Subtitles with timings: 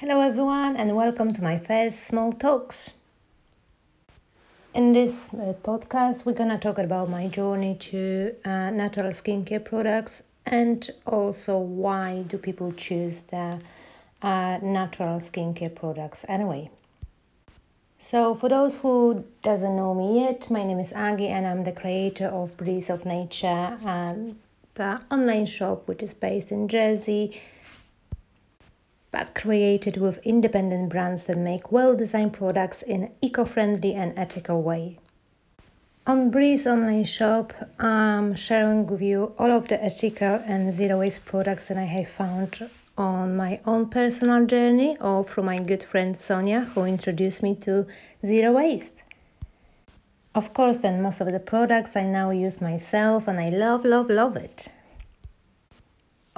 [0.00, 2.90] Hello, everyone, and welcome to my first small talks.
[4.72, 10.22] In this uh, podcast, we're gonna talk about my journey to uh, natural skincare products
[10.46, 13.58] and also why do people choose the
[14.22, 16.70] uh, natural skincare products anyway.
[17.98, 21.72] So, for those who doesn't know me yet, my name is Agi, and I'm the
[21.72, 24.38] creator of Breeze of Nature, and
[24.74, 27.40] the online shop which is based in Jersey
[29.10, 34.62] but created with independent brands that make well designed products in eco friendly and ethical
[34.62, 34.98] way.
[36.06, 41.24] On Breeze online shop, I'm sharing with you all of the ethical and zero waste
[41.26, 46.16] products that I have found on my own personal journey or from my good friend
[46.16, 47.86] Sonia who introduced me to
[48.24, 49.02] zero waste.
[50.34, 54.08] Of course, and most of the products I now use myself and I love, love,
[54.08, 54.68] love it.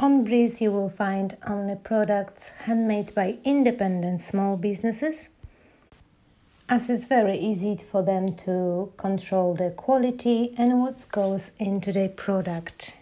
[0.03, 5.29] On Breeze, you will find only products handmade by independent small businesses,
[6.71, 12.09] as it's very easy for them to control the quality and what goes into the
[12.09, 12.95] product.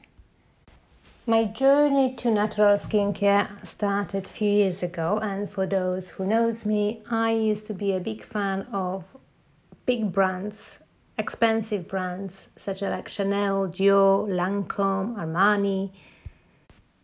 [1.24, 6.66] My journey to natural skincare started a few years ago, and for those who knows
[6.66, 9.04] me, I used to be a big fan of
[9.86, 10.80] big brands,
[11.16, 15.92] expensive brands such as like Chanel, Dior, Lancome, Armani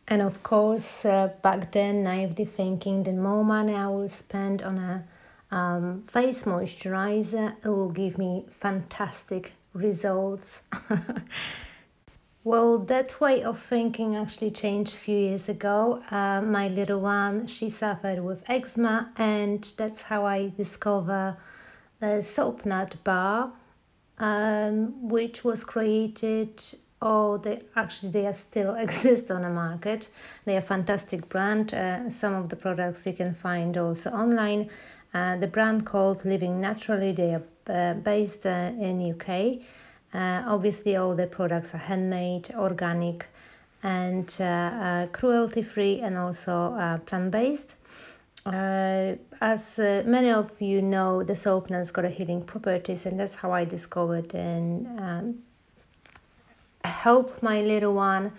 [0.06, 4.78] and of course, uh, back then, naively thinking the more money I will spend on
[4.78, 5.05] a
[5.55, 10.60] um, face moisturizer, it will give me fantastic results.
[12.44, 16.02] well, that way of thinking actually changed a few years ago.
[16.10, 21.36] Uh, my little one, she suffered with eczema, and that's how I discovered
[22.00, 23.52] the soap nut bar,
[24.19, 26.62] um, which was created
[27.06, 30.08] Oh, they actually they are still exist on the market.
[30.47, 31.74] They are a fantastic brand.
[31.74, 34.70] Uh, some of the products you can find also online.
[35.12, 37.12] Uh, the brand called Living Naturally.
[37.12, 39.60] They are uh, based uh, in UK.
[40.14, 43.26] Uh, obviously, all the products are handmade, organic,
[43.82, 47.75] and uh, cruelty free, and also plant based.
[48.47, 53.53] as many of you know, the soap has got a healing properties, and that's how
[53.53, 55.43] I discovered and um,
[57.04, 58.32] help my little one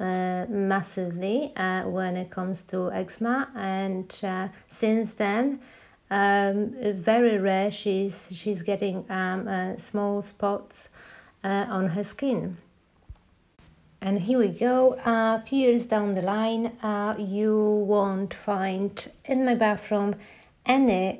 [0.00, 3.48] uh, massively uh, when it comes to eczema.
[3.54, 5.60] And uh, since then
[6.10, 10.88] um, very rare she's she's getting um, uh, small spots
[11.44, 12.56] uh, on her skin.
[14.00, 14.96] And here we go.
[15.04, 17.54] A few years down the line uh, you
[17.86, 18.92] won't find
[19.26, 20.14] in my bathroom
[20.66, 21.18] any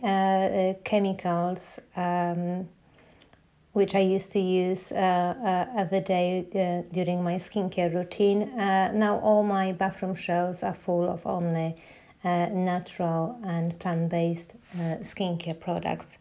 [0.85, 2.69] chemicals um,
[3.79, 8.41] which I used to use uh, uh, every day uh, during my skincare routine.
[8.57, 11.77] now all my bathroom shelves are full of only
[12.25, 14.51] natural and plant-based
[15.11, 16.19] skincare products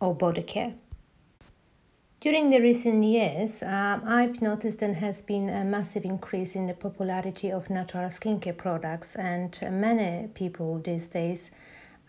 [0.00, 0.72] or body care.
[2.20, 6.74] During the recent years, um, I've noticed there has been a massive increase in the
[6.74, 11.50] popularity of natural skincare products, and many people these days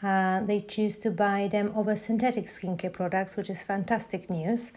[0.02, 4.72] uh, they choose to buy them over synthetic skincare products, which is fantastic news.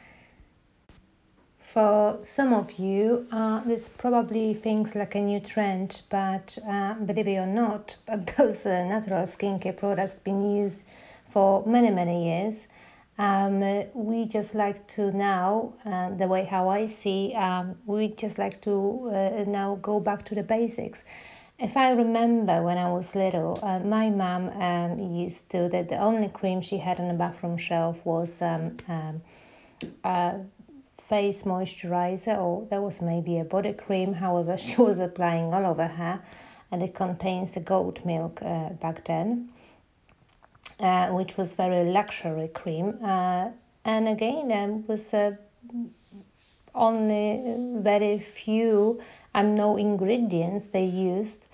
[1.58, 7.28] For some of you, uh, it's probably things like a new trend, but uh, believe
[7.28, 10.82] it or not, but those uh, natural skincare products been used
[11.30, 12.68] for many many years.
[13.18, 18.38] Um, we just like to now, uh, the way how I see, um, we just
[18.38, 21.04] like to uh, now go back to the basics
[21.62, 25.96] if I remember when I was little, uh, my mom um, used to that the
[25.96, 29.22] only cream she had on the bathroom shelf was um, um,
[30.02, 30.40] a
[31.08, 34.12] face moisturizer, or there was maybe a body cream.
[34.24, 36.20] However, she was applying all over her,
[36.72, 39.48] and it contains the goat milk uh, back then,
[40.80, 42.98] uh, which was very luxury cream.
[43.04, 43.50] Uh,
[43.84, 45.36] and again, um, was uh,
[46.74, 49.00] only very few
[49.34, 51.46] and no ingredients they used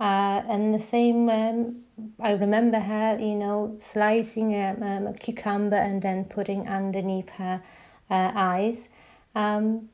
[0.00, 1.76] uh, and the same, um,
[2.20, 7.62] I remember her, you know, slicing a, um, a, cucumber and then putting underneath her
[8.10, 8.88] uh, eyes.
[9.34, 9.88] Um,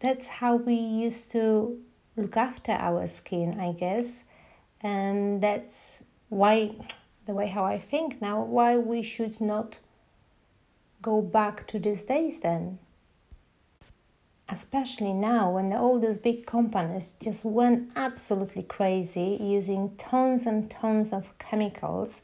[0.00, 1.78] that's how we used to
[2.16, 4.08] look after our skin, I guess.
[4.80, 5.98] And that's
[6.28, 6.72] why,
[7.26, 9.78] the way how I think now, why we should not
[11.02, 12.78] go back to these days then
[14.52, 21.12] especially now when all those big companies just went absolutely crazy using tons and tons
[21.12, 22.20] of chemicals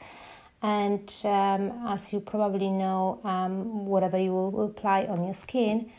[0.63, 5.91] and um, as you probably know um, whatever you will apply on your skin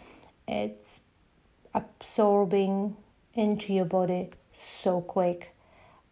[0.47, 1.01] it's
[1.73, 2.95] absorbing
[3.33, 5.53] into your body so quick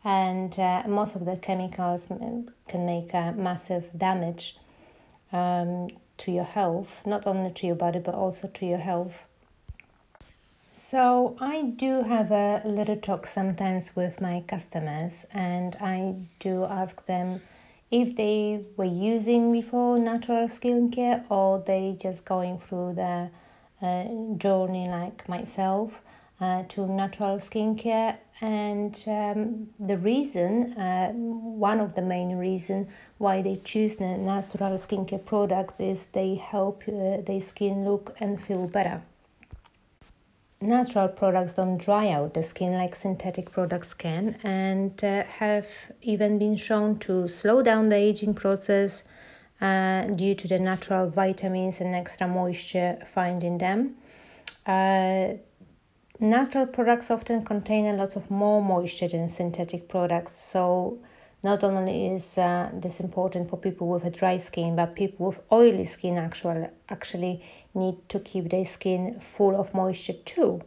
[0.04, 2.08] and uh, most of the chemicals
[2.68, 4.58] can make a massive damage
[5.32, 9.14] um, to your health, not only to your body but also to your health.
[10.90, 17.06] So I do have a little talk sometimes with my customers, and I do ask
[17.06, 17.42] them
[17.92, 23.30] if they were using before natural skincare or they just going through the
[23.82, 24.06] uh,
[24.38, 26.02] journey like myself
[26.40, 28.16] uh, to natural skincare.
[28.40, 32.88] And um, the reason uh, one of the main reason
[33.18, 38.42] why they choose the natural skincare products is they help uh, their skin look and
[38.42, 39.02] feel better
[40.60, 45.68] natural products don't dry out the skin like synthetic products can and uh, have
[46.02, 49.04] even been shown to slow down the aging process
[49.62, 53.96] uh, due to the natural vitamins and extra moisture found in them.
[54.66, 55.34] Uh,
[56.20, 60.98] natural products often contain a lot of more moisture than synthetic products, so
[61.44, 65.40] not only is uh, this important for people with a dry skin, but people with
[65.52, 67.42] oily skin actually actually
[67.74, 70.62] need to keep their skin full of moisture too.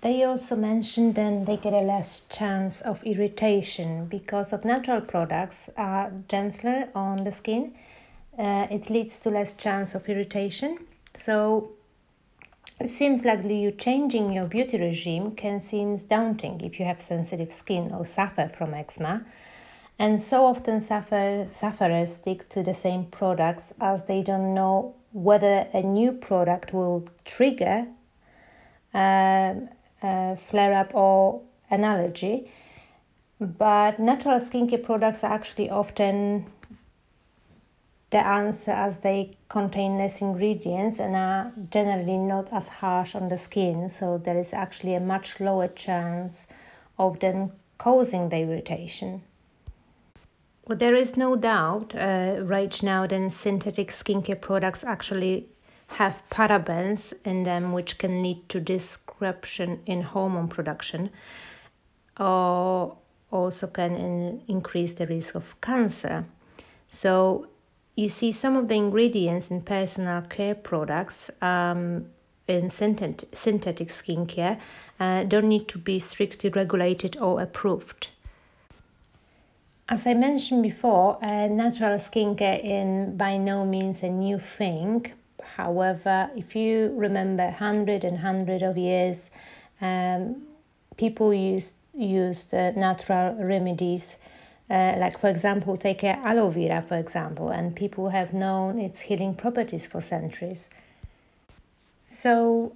[0.00, 5.70] They also mentioned that they get a less chance of irritation because of natural products
[5.76, 7.74] are gentler on the skin.
[8.36, 10.78] Uh, it leads to less chance of irritation.
[11.14, 11.70] So
[12.82, 17.52] it seems like you changing your beauty regime can seem daunting if you have sensitive
[17.52, 19.24] skin or suffer from eczema.
[20.00, 25.68] And so often suffer, sufferers stick to the same products as they don't know whether
[25.72, 27.86] a new product will trigger
[28.94, 29.54] uh,
[30.02, 31.40] a flare up or
[31.70, 32.50] an allergy.
[33.40, 36.46] But natural skincare products are actually often
[38.12, 43.38] the answer as they contain less ingredients and are generally not as harsh on the
[43.38, 46.46] skin, so there is actually a much lower chance
[46.98, 49.22] of them causing the irritation.
[50.66, 55.48] Well, there is no doubt uh, right now that synthetic skincare products actually
[55.86, 61.08] have parabens in them, which can lead to disruption in hormone production,
[62.20, 62.94] or
[63.30, 66.26] also can in, increase the risk of cancer.
[66.88, 67.48] So
[67.94, 72.06] you see some of the ingredients in personal care products um,
[72.48, 73.30] in synthetic,
[73.88, 74.58] skincare
[74.98, 78.08] uh, don't need to be strictly regulated or approved.
[79.88, 85.12] As I mentioned before, uh, natural skincare is by no means a new thing.
[85.42, 89.30] However, if you remember hundred and hundred of years,
[89.80, 90.42] um,
[90.96, 94.16] people used used uh, natural remedies
[94.70, 99.34] uh, like for example, take aloe vera for example, and people have known its healing
[99.34, 100.70] properties for centuries.
[102.06, 102.74] So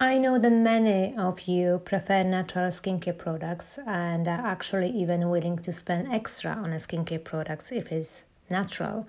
[0.00, 5.58] I know that many of you prefer natural skincare products and are actually even willing
[5.58, 9.06] to spend extra on a skincare products if it's natural.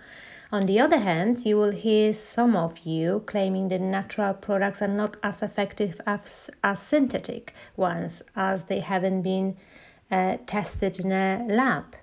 [0.51, 4.87] On the other hand, you will hear some of you claiming that natural products are
[4.89, 9.55] not as effective as, as synthetic ones as they haven't been
[10.11, 11.95] uh, tested in a lab.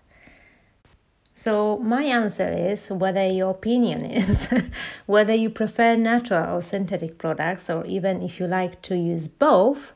[1.40, 4.48] So, my answer is whether your opinion is
[5.06, 9.92] whether you prefer natural or synthetic products, or even if you like to use both.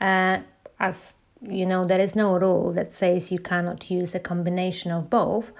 [0.00, 0.38] Uh,
[0.78, 5.10] as you know, there is no rule that says you cannot use a combination of
[5.10, 5.50] both.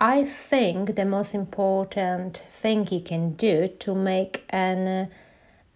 [0.00, 5.08] I think the most important thing you can do to make an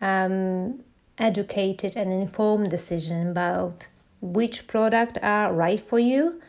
[0.00, 0.80] um,
[1.18, 3.87] educated and informed decision about
[4.20, 6.40] which product are right for you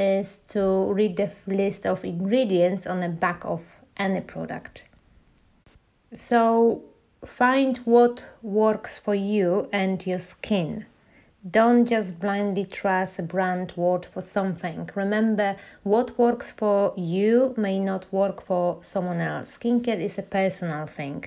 [0.00, 3.62] is to read the list of ingredients on the back of
[3.98, 4.88] any product.
[6.14, 6.82] So
[7.26, 10.86] find what works for you and your skin.
[11.50, 14.88] Don't just blindly trust a brand word for something.
[14.94, 19.58] Remember, what works for you may not work for someone else.
[19.58, 21.24] Skincare is a personal thing.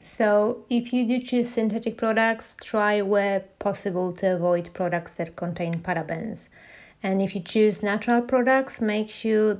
[0.00, 5.80] So, if you do choose synthetic products, try where possible to avoid products that contain
[5.80, 6.48] parabens.
[7.02, 9.58] And if you choose natural products, make sure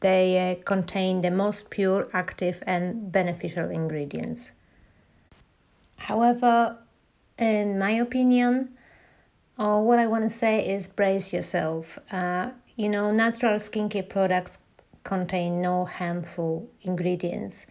[0.00, 4.52] they uh, contain the most pure, active, and beneficial ingredients.
[5.96, 6.76] However,
[7.38, 8.76] in my opinion,
[9.58, 11.98] uh, what I want to say is brace yourself.
[12.10, 14.58] Uh, you know, natural skincare products
[15.04, 17.66] contain no harmful ingredients.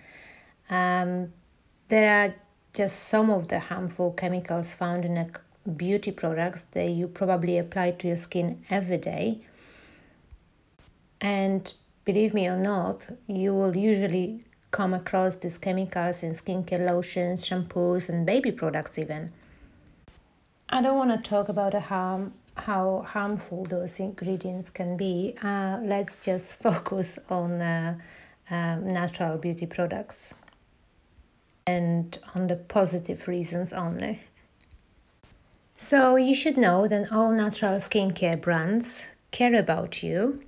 [0.69, 1.31] Um,
[1.89, 2.35] there are
[2.73, 5.27] just some of the harmful chemicals found in a
[5.77, 9.41] beauty products that you probably apply to your skin every day.
[11.21, 17.41] And believe me or not, you will usually come across these chemicals in skincare lotions,
[17.47, 19.31] shampoos, and baby products, even.
[20.69, 25.35] I don't want to talk about harm, how harmful those ingredients can be.
[25.41, 27.95] Uh, let's just focus on uh,
[28.49, 30.33] um, natural beauty products
[31.67, 34.19] and on the positive reasons only.
[35.77, 40.41] So, you should know that all natural skincare brands care about you.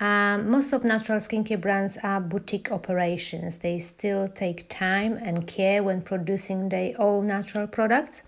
[0.00, 3.58] Um, most of natural skincare brands are boutique operations.
[3.58, 8.22] They still take time and care when producing their all natural products.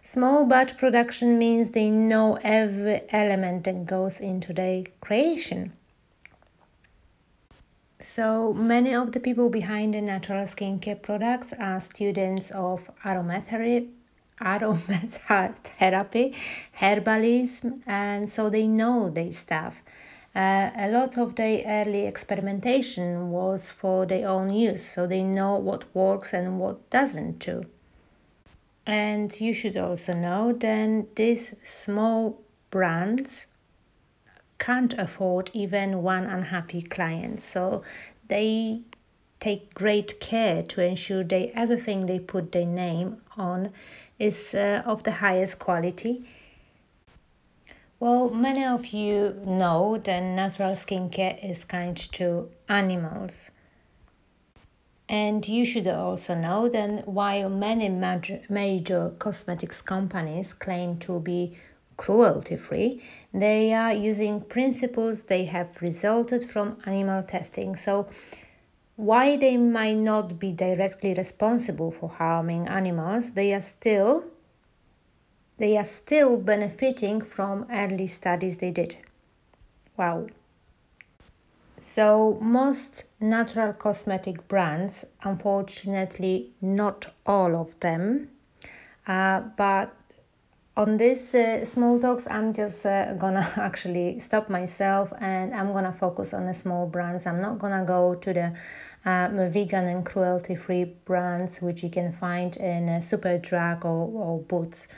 [0.00, 5.72] Small batch production means they know every element that goes into their creation.
[8.00, 13.90] So many of the people behind the natural skincare products are students of aromatherapy,
[14.42, 16.34] aromatherapy,
[16.78, 19.76] herbalism, and so they know their stuff.
[20.34, 25.56] Uh, a lot of their early experimentation was for their own use, so they know
[25.56, 27.64] what works and what doesn't too.
[28.86, 33.46] And you should also know then these small brands
[34.58, 37.40] can't afford even one unhappy client.
[37.40, 37.82] So
[38.28, 38.82] they
[39.42, 43.72] take great care to ensure that everything they put their name on
[44.16, 46.24] is uh, of the highest quality.
[47.98, 53.50] Well, many of you know that natural skincare is kind to animals.
[55.08, 61.56] And you should also know that while many major, major cosmetics companies claim to be
[61.96, 63.02] cruelty free,
[63.34, 67.74] they are using principles they have resulted from animal testing.
[67.74, 68.06] So,
[68.96, 74.24] why they might not be directly responsible for harming animals, they are still
[75.58, 78.96] they are still benefiting from early studies they did.
[79.96, 80.26] Wow.
[81.78, 88.30] So, most natural cosmetic brands, unfortunately, not all of them,
[89.06, 89.94] uh, but
[90.74, 95.92] on this uh, small talks i'm just uh, gonna actually stop myself and i'm gonna
[95.92, 97.26] focus on the small brands.
[97.26, 98.52] I'm not gonna go to the
[99.04, 104.38] um, vegan and cruelty free brands which you can find in uh, superdrug or, or
[104.40, 104.88] boots.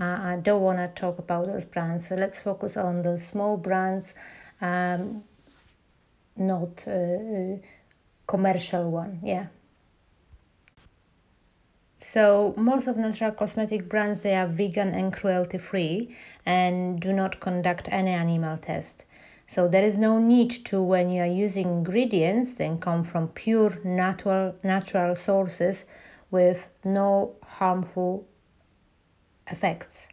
[0.00, 3.56] Uh, i don't want to talk about those brands so let's focus on those small
[3.56, 4.14] brands
[4.62, 5.22] um,
[6.36, 7.56] not uh, uh,
[8.26, 9.46] commercial one yeah
[12.12, 17.38] so most of natural cosmetic brands they are vegan and cruelty free and do not
[17.38, 19.04] conduct any animal test.
[19.46, 23.78] So there is no need to when you are using ingredients then come from pure
[23.84, 25.84] natural natural sources
[26.32, 28.26] with no harmful
[29.46, 30.08] effects.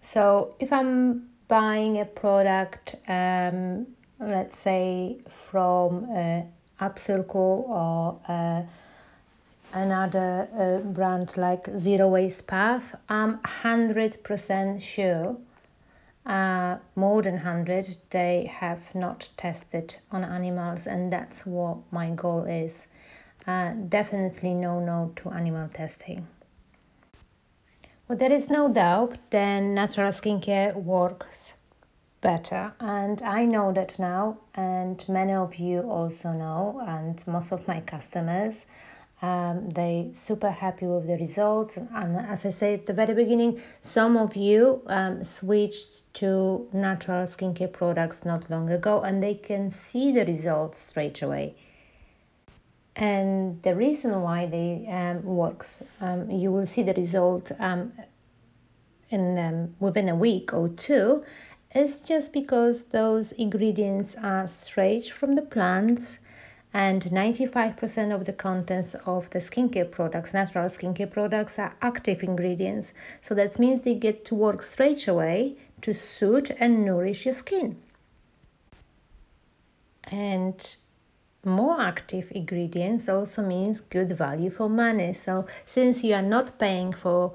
[0.00, 3.88] So if I'm buying a product, um,
[4.20, 5.18] let's say
[5.50, 6.42] from uh,
[6.80, 8.62] Upcircle or uh,
[9.72, 15.36] another uh, brand like Zero Waste Path, I'm 100% sure,
[16.26, 22.44] uh, more than 100, they have not tested on animals, and that's what my goal
[22.44, 22.86] is.
[23.46, 26.26] Uh, definitely no no to animal testing.
[28.06, 31.54] Well, there is no doubt then natural skincare works
[32.20, 37.66] better and i know that now and many of you also know and most of
[37.66, 38.66] my customers
[39.22, 41.76] um, they super happy with the results.
[41.76, 47.26] And as i said at the very beginning some of you um, switched to natural
[47.26, 51.54] skincare products not long ago and they can see the results straight away.
[52.96, 57.92] And the reason why they um, works um, you will see the result um,
[59.10, 61.24] in um, within a week or two
[61.74, 66.18] is just because those ingredients are straight from the plants
[66.72, 72.92] and 95% of the contents of the skincare products, natural skincare products, are active ingredients.
[73.20, 77.76] So that means they get to work straight away to soothe and nourish your skin.
[80.04, 80.76] And
[81.44, 85.12] more active ingredients also means good value for money.
[85.14, 87.34] So since you are not paying for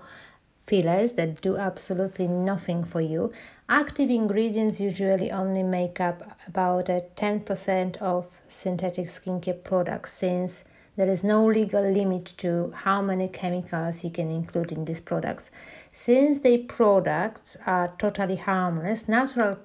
[0.68, 3.32] fillers that do absolutely nothing for you.
[3.70, 8.26] Active ingredients usually only make up about 10% of
[8.56, 10.64] synthetic skincare products since
[10.96, 15.52] there is no legal limit to how many chemicals you can include in these products.
[15.92, 19.58] Since the products are totally harmless, natural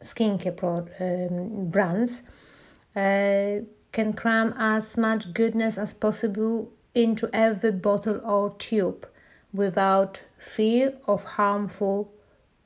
[0.00, 2.22] skincare pro- um, brands
[2.94, 9.06] uh, can cram as much goodness as possible into every bottle or tube
[9.52, 12.12] without fear of harmful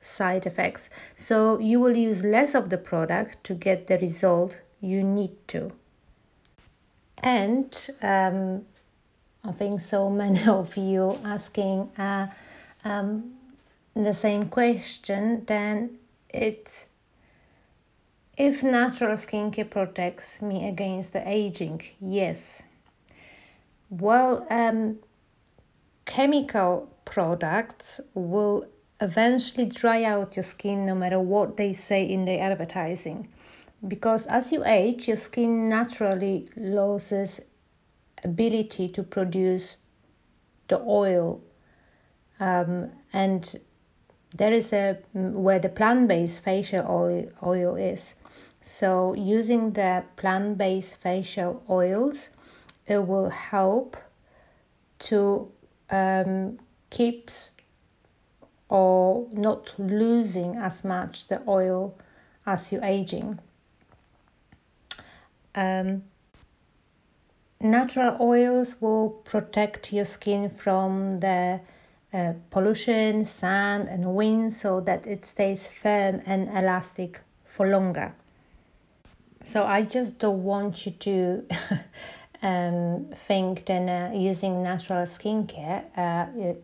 [0.01, 0.89] side effects.
[1.15, 5.71] So you will use less of the product to get the result you need to.
[7.19, 8.65] And um,
[9.43, 12.27] I think so many of you asking, uh,
[12.83, 13.33] um,
[13.95, 15.97] the same question, then
[16.29, 16.87] it
[18.37, 22.63] if natural skincare protects me against the aging, yes.
[23.89, 24.99] Well, um,
[26.05, 28.65] chemical products will
[29.01, 33.27] eventually dry out your skin no matter what they say in the advertising
[33.87, 37.41] because as you age your skin naturally loses
[38.23, 39.77] ability to produce
[40.67, 41.41] the oil
[42.39, 43.59] um, and
[44.37, 48.15] there is a where the plant-based facial oil, oil is
[48.61, 52.29] so using the plant-based facial oils
[52.85, 53.97] it will help
[54.99, 55.51] to
[55.89, 56.57] um,
[56.89, 57.51] keeps
[58.69, 61.93] or not losing as much the oil
[62.45, 63.37] as you're aging.
[65.55, 66.03] Um,
[67.59, 71.59] natural oils will protect your skin from the
[72.13, 78.13] uh, pollution, sand, and wind so that it stays firm and elastic for longer.
[79.45, 81.47] So I just don't want you to
[82.41, 86.63] um, think that uh, using natural skincare uh, it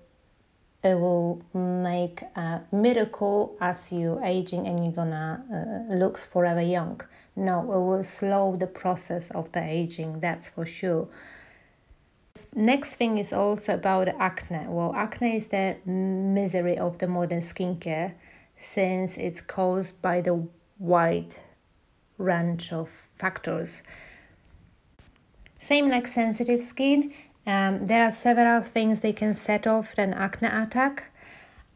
[0.83, 7.01] will make a miracle as you aging and you're gonna uh, looks forever young.
[7.35, 11.07] No it will slow the process of the aging that's for sure.
[12.55, 14.65] Next thing is also about acne.
[14.67, 18.13] Well acne is the misery of the modern skincare
[18.57, 20.47] since it's caused by the
[20.79, 21.35] wide
[22.17, 23.83] range of factors.
[25.59, 27.13] Same like sensitive skin
[27.47, 31.05] um, there are several things they can set off an acne attack,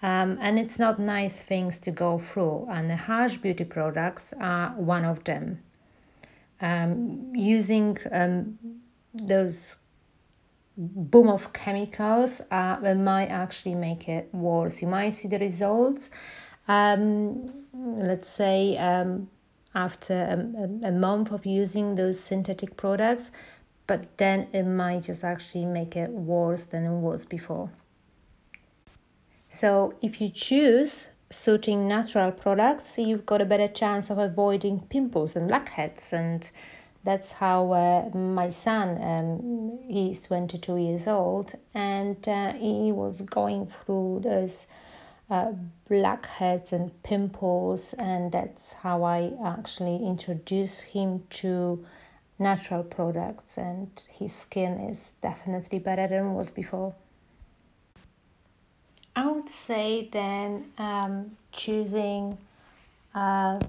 [0.01, 2.67] um, and it's not nice things to go through.
[2.69, 5.59] And the harsh beauty products are one of them.
[6.59, 8.59] Um, using um,
[9.13, 9.77] those
[10.77, 14.81] boom of chemicals uh, might actually make it worse.
[14.81, 16.09] You might see the results,
[16.67, 19.29] um, let's say, um,
[19.73, 23.31] after a, a month of using those synthetic products
[23.91, 27.69] but then it might just actually make it worse than it was before.
[29.49, 35.35] So if you choose suiting natural products, you've got a better chance of avoiding pimples
[35.35, 36.49] and blackheads and
[37.03, 43.69] that's how uh, my son um, he's 22 years old and uh, he was going
[43.83, 44.67] through those
[45.29, 45.51] uh,
[45.89, 51.85] blackheads and pimples and that's how i actually introduced him to
[52.41, 56.93] natural products and his skin is definitely better than it was before.
[59.15, 62.37] I would say then um, choosing
[63.13, 63.59] uh,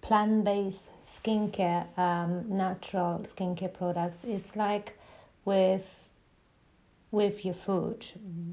[0.00, 4.96] plant-based skincare, um, natural skincare products is like
[5.44, 5.86] with
[7.10, 8.06] with your food.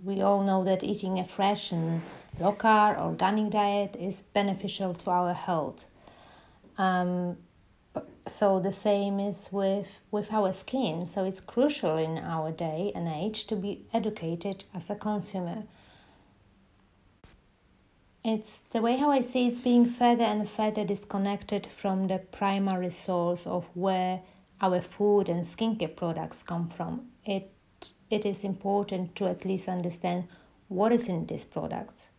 [0.03, 2.01] We all know that eating a fresh and
[2.39, 5.85] low carb organic diet is beneficial to our health.
[6.79, 7.37] Um,
[8.27, 11.05] so the same is with with our skin.
[11.07, 15.63] So it's crucial in our day and age to be educated as a consumer.
[18.23, 22.89] It's the way how i see it's being further and further disconnected from the primary
[22.89, 24.21] source of where
[24.59, 27.09] our food and skincare products come from.
[27.25, 27.51] It
[28.09, 30.27] it is important to at least understand
[30.67, 32.09] what is in these products.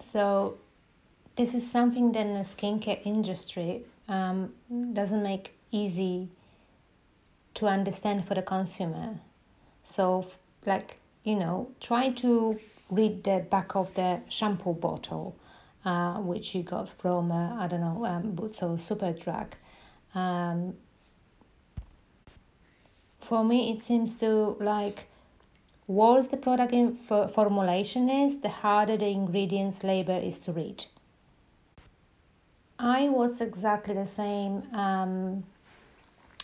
[0.00, 0.58] So
[1.36, 4.52] this is something that the skincare industry um,
[4.92, 6.28] doesn't make easy
[7.54, 9.14] to understand for the consumer.
[9.82, 10.26] So,
[10.66, 12.58] like you know, try to
[12.90, 15.36] read the back of the shampoo bottle,
[15.84, 19.52] uh, which you got from uh, I don't know, um, Boots or Superdrug.
[20.14, 20.74] Um,
[23.20, 25.06] for me, it seems to like
[25.86, 30.84] worse the product in formulation is, the harder the ingredients label is to read.
[32.82, 35.44] I was exactly the same um,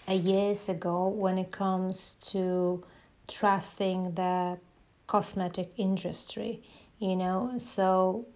[0.07, 2.85] years ago when it comes to
[3.27, 4.59] trusting the
[5.07, 6.63] cosmetic industry,
[6.99, 7.55] you know.
[7.57, 8.27] So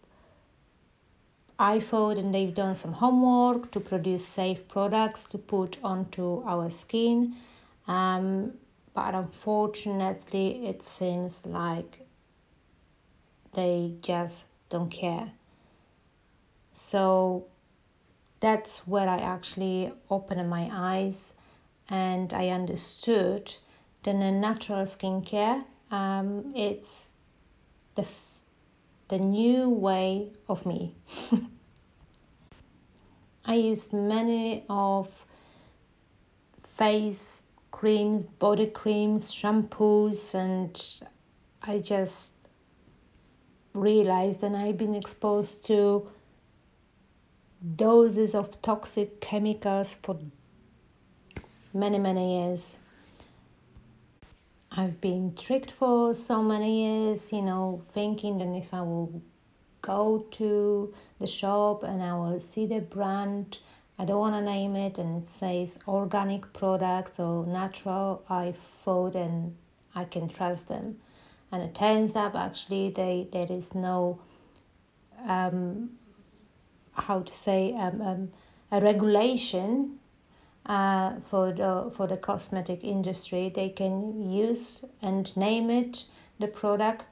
[1.59, 6.71] I thought, and they've done some homework to produce safe products to put onto our
[6.71, 7.37] skin.
[7.87, 8.55] Um,
[8.95, 12.01] but unfortunately, it seems like
[13.53, 15.31] they just don't care.
[16.73, 17.45] So
[18.41, 21.35] that's where I actually opened my eyes
[21.89, 23.55] and I understood
[24.03, 27.11] that in natural skincare, um, it's
[27.95, 28.07] the
[29.09, 30.95] the new way of me.
[33.45, 35.09] I used many of
[36.77, 40.81] face creams, body creams, shampoos, and
[41.61, 42.35] I just
[43.75, 46.09] realized and I've been exposed to
[47.77, 50.19] doses of toxic chemicals for
[51.75, 52.77] many, many years.
[54.73, 59.21] I've been tricked for so many years, you know, thinking that if I will
[59.83, 63.59] go to the shop and I will see the brand,
[63.99, 69.15] I don't want to name it, and it says organic products or natural, I thought
[69.15, 69.57] and
[69.95, 70.99] I can trust them.
[71.53, 74.21] And it turns out actually they, there is no,
[75.27, 75.91] um,
[77.01, 78.33] how to say, um, um,
[78.73, 79.99] a regulation
[80.67, 83.51] uh, for the for the cosmetic industry.
[83.55, 86.05] They can use and name it
[86.39, 87.05] the product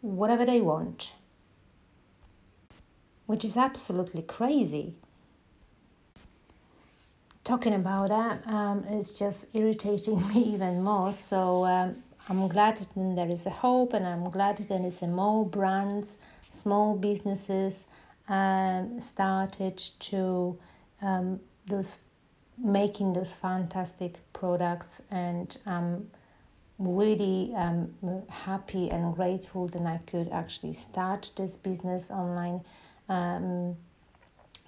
[0.00, 1.12] whatever they want,
[3.26, 4.94] which is absolutely crazy.
[7.44, 11.12] Talking about that um, is just irritating me even more.
[11.12, 11.96] So um,
[12.28, 16.18] I'm glad that there is a hope, and I'm glad that there is more brands,
[16.50, 17.86] small businesses
[18.28, 20.58] um, started to
[21.00, 21.94] um, those
[22.58, 26.10] making those fantastic products and I'm
[26.78, 27.92] really um,
[28.28, 32.60] happy and grateful that I could actually start this business online
[33.08, 33.76] um,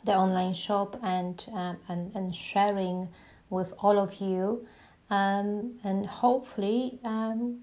[0.05, 3.09] the online shop and, um, and and sharing
[3.51, 4.67] with all of you.
[5.11, 7.61] Um, and hopefully um,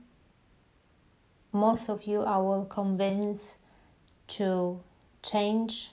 [1.51, 3.57] most of you I will convince
[4.29, 4.79] to
[5.23, 5.91] change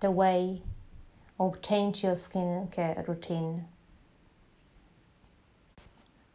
[0.00, 0.62] the way
[1.38, 3.64] or change your skincare routine.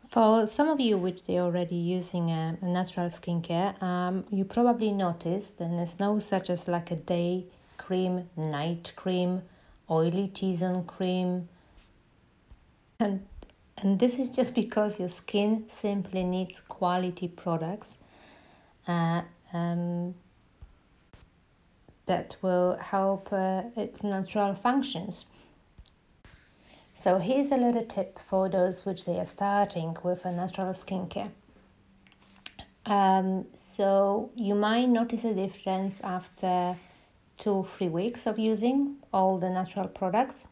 [0.08, 4.46] For some of you which they are already using a, a natural skincare, um, you
[4.46, 7.46] probably noticed that there's no such as like a day
[7.78, 9.42] cream, night cream,
[9.90, 11.50] oily T-zone cream,
[13.00, 13.26] and
[13.78, 17.98] and this is just because your skin simply needs quality products
[18.88, 19.22] uh,
[19.54, 20.16] um,
[22.06, 25.26] that will help uh, its natural functions.
[26.94, 31.32] So here's a little tip for those which they are starting with a natural skincare.
[32.86, 36.78] Um, so you might notice a difference after
[37.38, 40.46] two three weeks of using all the natural products.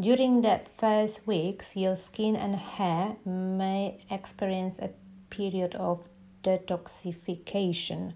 [0.00, 4.90] During that first weeks, your skin and hair may experience a
[5.30, 6.00] period of
[6.44, 8.12] detoxification,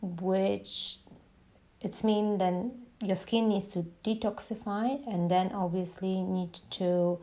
[0.00, 0.98] which
[1.80, 7.18] it's mean then your skin needs to detoxify and then obviously need to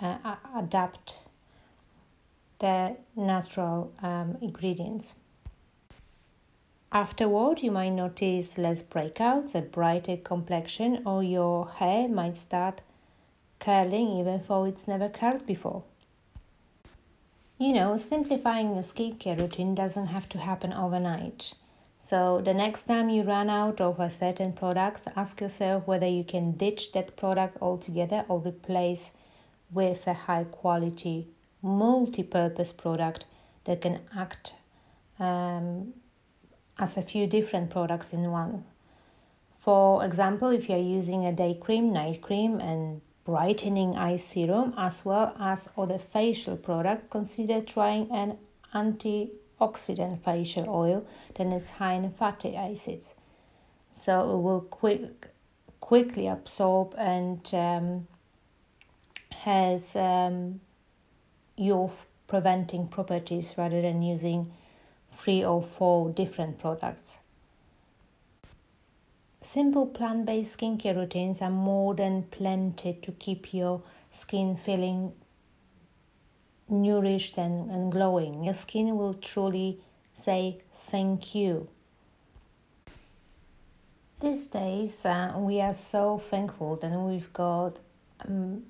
[0.00, 1.18] uh, adapt
[2.58, 5.16] the natural um, ingredients.
[6.92, 12.80] Afterward, you might notice less breakouts, a brighter complexion, or your hair might start
[13.58, 15.82] curling even though it's never curled before.
[17.58, 21.54] You know, simplifying the skincare routine doesn't have to happen overnight.
[22.04, 26.22] So the next time you run out of a certain product, ask yourself whether you
[26.22, 29.10] can ditch that product altogether or replace
[29.72, 31.28] with a high quality
[31.62, 33.24] multi-purpose product
[33.64, 34.54] that can act
[35.18, 35.94] um,
[36.78, 38.66] as a few different products in one.
[39.60, 45.06] For example, if you're using a day cream, night cream, and brightening eye serum as
[45.06, 48.36] well as other facial product, consider trying an
[48.74, 49.32] anti
[49.66, 53.14] oxidant facial oil, then it's high in fatty acids.
[53.92, 55.28] So it will quick,
[55.80, 58.06] quickly absorb and um,
[59.32, 60.60] has um,
[61.56, 61.90] your
[62.26, 64.52] preventing properties rather than using
[65.12, 67.18] three or four different products.
[69.40, 75.12] Simple plant based skincare routines are more than plenty to keep your skin feeling
[76.68, 78.44] nourished and, and glowing.
[78.44, 79.80] Your skin will truly
[80.14, 81.68] say thank you.
[84.20, 87.78] These days, uh, we are so thankful that we've got
[88.26, 88.62] um,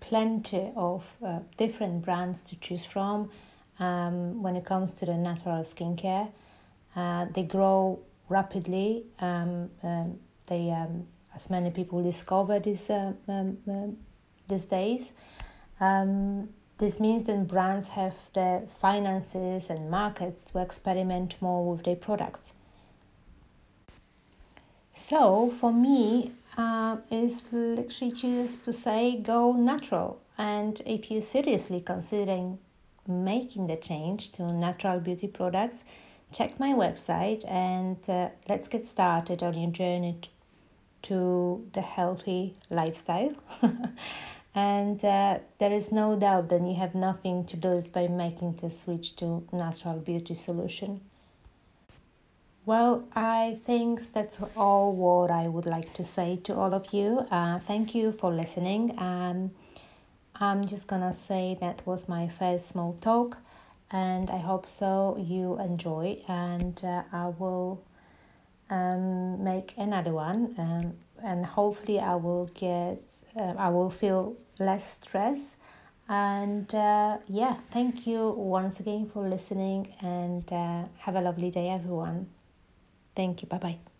[0.00, 3.30] plenty of uh, different brands to choose from
[3.80, 6.30] um, when it comes to the natural skincare.
[6.94, 9.04] Uh, they grow rapidly.
[9.18, 13.96] Um, um they, um, as many people discover this uh, um,
[14.46, 15.12] these days.
[15.80, 21.96] Um, this means that brands have the finances and markets to experiment more with their
[21.96, 22.52] products.
[24.92, 30.20] So for me, uh, is literally choose to say go natural.
[30.38, 32.58] And if you're seriously considering
[33.06, 35.84] making the change to natural beauty products,
[36.32, 40.20] check my website and uh, let's get started on your journey
[41.02, 43.32] to the healthy lifestyle.
[44.54, 48.70] and uh, there is no doubt that you have nothing to lose by making the
[48.70, 51.00] switch to natural beauty solution
[52.66, 57.20] Well, I think that's all what I would like to say to all of you.
[57.30, 58.98] Uh, thank you for listening.
[58.98, 59.50] Um,
[60.36, 63.38] I'm just gonna say that was my first small talk,
[63.90, 66.22] and I hope so you enjoy.
[66.28, 67.82] And uh, I will
[68.70, 73.02] um, make another one, um, and hopefully I will get,
[73.36, 75.56] uh, I will feel less stress.
[76.08, 81.70] And uh, yeah, thank you once again for listening, and uh, have a lovely day,
[81.70, 82.28] everyone.
[83.16, 83.48] Thank you.
[83.48, 83.93] Bye bye.